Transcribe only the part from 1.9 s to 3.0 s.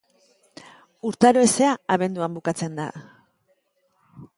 abenduan bukatzen da.